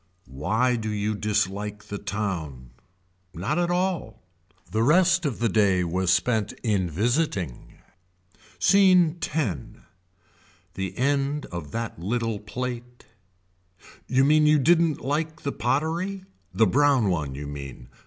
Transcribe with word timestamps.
Why 0.25 0.77
do 0.77 0.89
you 0.89 1.13
dislike 1.13 1.83
the 1.83 1.99
town. 1.99 2.71
Not 3.35 3.59
at 3.59 3.69
all. 3.69 4.23
The 4.71 4.81
rest 4.81 5.27
of 5.27 5.37
the 5.37 5.47
day 5.47 5.83
was 5.83 6.09
spent 6.11 6.53
in 6.63 6.89
visiting. 6.89 7.75
Scene 8.57 9.19
X. 9.21 9.77
The 10.73 10.97
end 10.97 11.45
of 11.51 11.69
that 11.73 11.99
little 11.99 12.39
plate. 12.39 13.05
You 14.07 14.23
mean 14.25 14.47
you 14.47 14.57
didn't 14.57 15.01
like 15.01 15.43
the 15.43 15.51
pottery. 15.51 16.25
The 16.51 16.65
brown 16.65 17.09
one 17.09 17.35
you 17.35 17.45
mean. 17.45 17.87